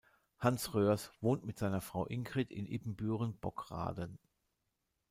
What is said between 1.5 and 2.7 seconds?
seiner Frau Ingrid in